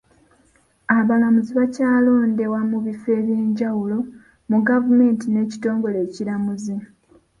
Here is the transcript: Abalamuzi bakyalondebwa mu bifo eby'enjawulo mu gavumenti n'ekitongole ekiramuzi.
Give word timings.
Abalamuzi 0.97 1.51
bakyalondebwa 1.59 2.61
mu 2.71 2.77
bifo 2.85 3.07
eby'enjawulo 3.19 3.97
mu 4.49 4.57
gavumenti 4.67 5.25
n'ekitongole 5.29 5.97
ekiramuzi. 6.05 6.75